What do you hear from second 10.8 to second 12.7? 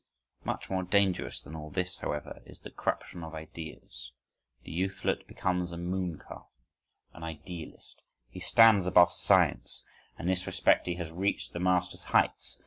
he has reached the master's heights.